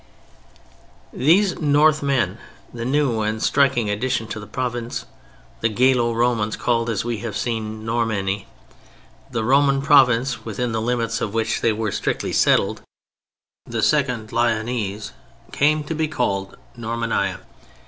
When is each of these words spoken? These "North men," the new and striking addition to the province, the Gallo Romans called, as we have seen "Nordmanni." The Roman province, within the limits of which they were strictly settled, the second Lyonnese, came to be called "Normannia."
These 1.13 1.59
"North 1.59 2.01
men," 2.01 2.39
the 2.73 2.85
new 2.85 3.21
and 3.21 3.39
striking 3.39 3.87
addition 3.87 4.25
to 4.29 4.39
the 4.39 4.47
province, 4.47 5.05
the 5.59 5.69
Gallo 5.69 6.11
Romans 6.15 6.55
called, 6.55 6.89
as 6.89 7.05
we 7.05 7.19
have 7.19 7.37
seen 7.37 7.85
"Nordmanni." 7.85 8.47
The 9.29 9.43
Roman 9.43 9.79
province, 9.79 10.43
within 10.43 10.71
the 10.71 10.81
limits 10.81 11.21
of 11.21 11.35
which 11.35 11.61
they 11.61 11.71
were 11.71 11.91
strictly 11.91 12.33
settled, 12.33 12.81
the 13.67 13.83
second 13.83 14.29
Lyonnese, 14.31 15.11
came 15.51 15.83
to 15.83 15.93
be 15.93 16.07
called 16.07 16.57
"Normannia." 16.75 17.41